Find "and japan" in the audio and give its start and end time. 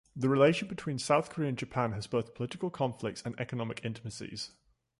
1.49-1.91